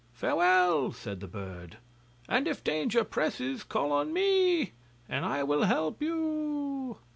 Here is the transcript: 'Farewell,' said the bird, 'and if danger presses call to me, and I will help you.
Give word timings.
'Farewell,' 0.13 0.93
said 0.93 1.19
the 1.19 1.27
bird, 1.27 1.77
'and 2.27 2.47
if 2.47 2.63
danger 2.63 3.03
presses 3.03 3.63
call 3.63 4.03
to 4.03 4.09
me, 4.11 4.71
and 5.07 5.25
I 5.25 5.43
will 5.43 5.65
help 5.65 6.01
you. 6.01 6.97